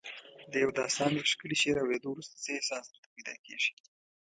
[0.51, 3.71] د یو داستان یا ښکلي شعر اوریدو وروسته څه احساس درته پیدا کیږي؟